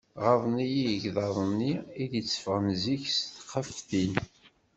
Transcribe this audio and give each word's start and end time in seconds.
Ɣaḍen-iyi 0.23 0.83
igḍaḍ-nni 0.95 1.73
i 2.01 2.05
d-ṭṭfeɣ 2.11 2.57
zik 2.81 3.03
s 3.15 3.17
txeftin. 3.35 4.13